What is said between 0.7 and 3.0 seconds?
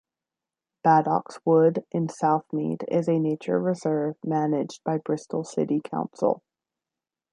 Badock's Wood in Southmead